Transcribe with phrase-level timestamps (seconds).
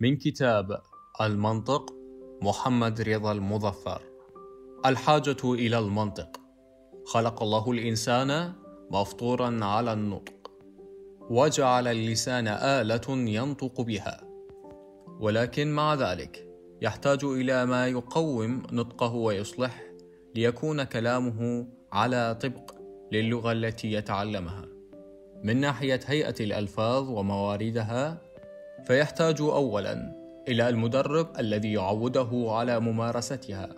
[0.00, 0.80] من كتاب
[1.20, 1.94] المنطق
[2.42, 4.02] محمد رضا المظفر.
[4.86, 6.40] الحاجة إلى المنطق.
[7.06, 8.52] خلق الله الإنسان
[8.90, 10.50] مفطورا على النطق
[11.30, 14.20] وجعل اللسان آلة ينطق بها.
[15.20, 16.48] ولكن مع ذلك
[16.82, 19.82] يحتاج إلى ما يقوم نطقه ويصلح
[20.34, 22.70] ليكون كلامه على طبق
[23.12, 24.68] للغة التي يتعلمها.
[25.44, 28.26] من ناحية هيئة الألفاظ ومواردها
[28.86, 30.12] فيحتاج أولا
[30.48, 33.68] إلى المدرب الذي يعوده على ممارستها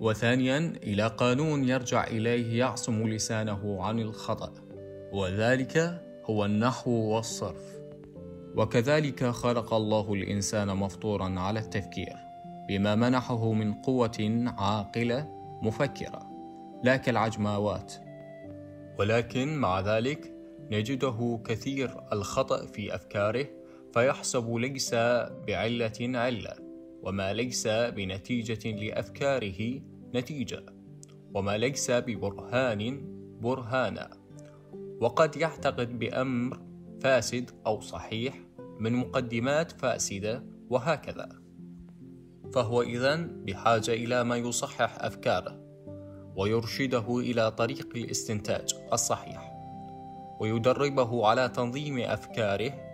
[0.00, 4.52] وثانيا إلى قانون يرجع إليه يعصم لسانه عن الخطأ
[5.12, 7.82] وذلك هو النحو والصرف.
[8.56, 12.16] وكذلك خلق الله الإنسان مفطورا على التفكير
[12.68, 15.28] بما منحه من قوة عاقلة
[15.62, 16.22] مفكرة
[16.84, 17.92] لا كالعجماوات.
[18.98, 20.34] ولكن مع ذلك
[20.70, 23.61] نجده كثير الخطأ في أفكاره
[23.94, 24.94] فيحسب ليس
[25.46, 26.54] بعلة علة
[27.02, 29.80] وما ليس بنتيجة لأفكاره
[30.14, 30.66] نتيجة
[31.34, 33.08] وما ليس ببرهان
[33.40, 34.10] برهانا
[35.00, 36.60] وقد يعتقد بأمر
[37.00, 38.34] فاسد أو صحيح
[38.78, 41.28] من مقدمات فاسدة وهكذا.
[42.54, 45.60] فهو إذن بحاجة إلى ما يصحح أفكاره
[46.36, 49.52] ويرشده إلى طريق الاستنتاج الصحيح
[50.40, 52.91] ويدربه على تنظيم أفكاره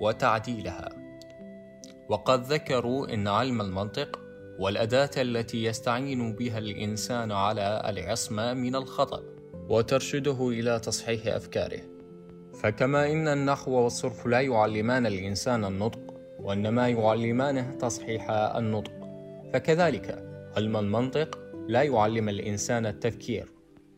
[0.00, 0.88] وتعديلها.
[2.08, 4.20] وقد ذكروا إن علم المنطق
[4.58, 9.22] والأداة التي يستعين بها الإنسان على العصمة من الخطأ
[9.68, 11.80] وترشده إلى تصحيح أفكاره.
[12.62, 16.00] فكما إن النحو والصرف لا يعلمان الإنسان النطق
[16.40, 18.92] وإنما يعلمانه تصحيح النطق.
[19.52, 20.24] فكذلك
[20.56, 23.52] علم المنطق لا يعلم الإنسان التفكير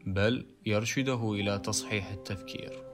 [0.06, 2.85] بل يرشده إلى تصحيح التفكير.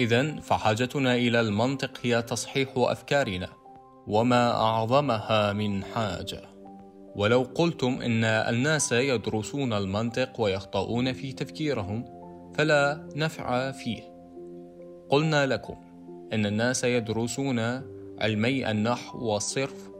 [0.00, 3.48] إذا فحاجتنا إلى المنطق هي تصحيح أفكارنا
[4.06, 6.42] وما أعظمها من حاجة.
[7.16, 12.04] ولو قلتم إن الناس يدرسون المنطق ويخطئون في تفكيرهم
[12.54, 14.02] فلا نفع فيه.
[15.08, 15.76] قلنا لكم
[16.32, 17.58] إن الناس يدرسون
[18.20, 19.90] علمي النحو والصرف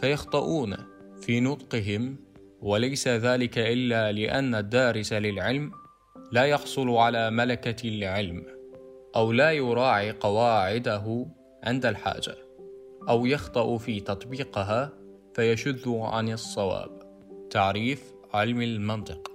[0.00, 0.76] فيخطئون
[1.20, 2.16] في نطقهم
[2.60, 5.70] وليس ذلك إلا لأن الدارس للعلم
[6.32, 8.57] لا يحصل على ملكة العلم
[9.16, 11.26] أو لا يراعي قواعده
[11.64, 12.34] عند الحاجة
[13.08, 14.92] أو يخطأ في تطبيقها
[15.34, 16.90] فيشذ عن الصواب.
[17.50, 19.32] تعريف علم المنطق.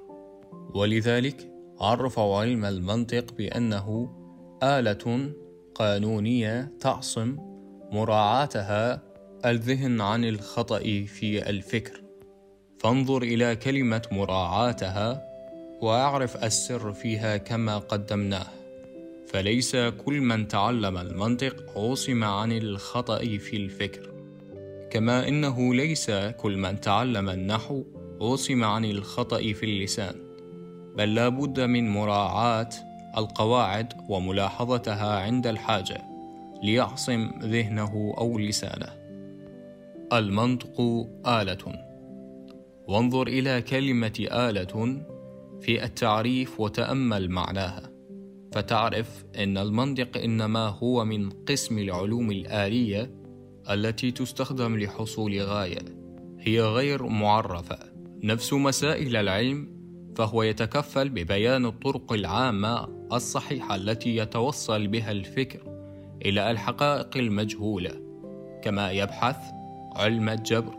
[0.76, 4.16] ولذلك عرف علم المنطق بأنه
[4.64, 5.34] آلة
[5.76, 7.38] قانونية تعصم
[7.92, 9.02] مراعاتها
[9.46, 12.04] الذهن عن الخطأ في الفكر.
[12.80, 15.24] فانظر إلى كلمة مراعاتها
[15.82, 18.63] وأعرف السر فيها كما قدمناه.
[19.34, 24.14] فليس كل من تعلم المنطق عصم عن الخطأ في الفكر.
[24.92, 27.84] كما إنه ليس كل من تعلم النحو
[28.22, 30.16] عصم عن الخطأ في اللسان
[30.98, 32.70] بل لا بد من مراعاة
[33.18, 36.02] القواعد وملاحظتها عند الحاجة
[36.64, 38.90] ليعصم ذهنه أو لسانه.
[40.14, 41.86] المنطق آلة.
[42.88, 45.04] وانظر إلى كلمة آلة
[45.62, 47.93] في التعريف وتأمل معناها.
[48.54, 53.12] فتعرف أن المنطق إنما هو من قسم العلوم الآلية
[53.70, 55.86] التي تستخدم لحصول غاية
[56.40, 57.80] هي غير معرفة.
[58.24, 59.74] نفس مسائل العلم
[60.16, 65.62] فهو يتكفل ببيان الطرق العامة الصحيحة التي يتوصل بها الفكر
[66.26, 67.92] إلى الحقائق المجهولة
[68.64, 69.38] كما يبحث
[69.96, 70.74] علم الجبر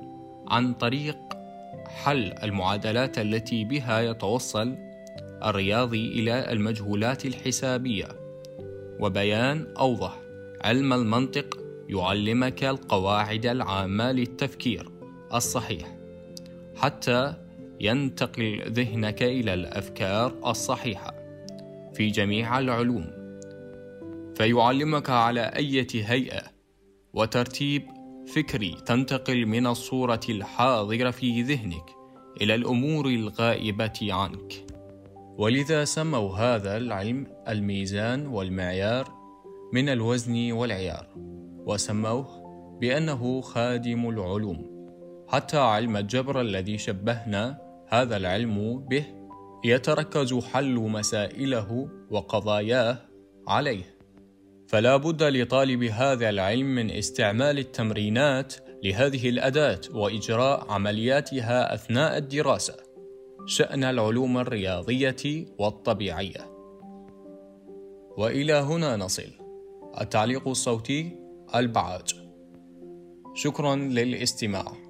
[0.48, 1.18] عن طريق
[1.86, 4.76] حل المعادلات التي بها يتوصل
[5.44, 8.08] الرياضي إلى المجهولات الحسابية.
[9.00, 10.20] وبيان أوضح
[10.60, 14.90] علم المنطق يعلمك القواعد العامة للتفكير
[15.34, 15.96] الصحيح.
[16.76, 17.34] حتى
[17.80, 21.14] ينتقل ذهنك إلى الأفكار الصحيحة
[21.94, 23.10] في جميع العلوم.
[24.36, 26.42] فيعلمك على أية هيئة
[27.14, 27.82] وترتيب
[28.34, 31.90] فكري تنتقل من الصورة الحاضرة في ذهنك
[32.40, 34.73] إلى الأمور الغائبة عنك.
[35.38, 39.08] ولذا سموا هذا العلم الميزان والمعيار
[39.72, 41.06] من الوزن والعيار
[41.66, 42.26] وسموه
[42.80, 44.74] بأنه خادم العلوم.
[45.28, 47.58] حتى علم الجبر الذي شبهنا
[47.88, 49.04] هذا العلم به
[49.64, 52.98] يتركز حل مسائله وقضاياه
[53.48, 53.96] عليه.
[54.68, 58.54] فلا بد لطالب هذا العلم من استعمال التمرينات
[58.84, 62.93] لهذه الأداة وإجراء عملياتها أثناء الدراسة.
[63.46, 66.50] شأن العلوم الرياضية والطبيعية.
[68.16, 69.32] وإلى هنا نصل.
[70.00, 71.18] التعليق الصوتي
[71.54, 72.14] البعاج.
[73.34, 74.83] شكرا للاستماع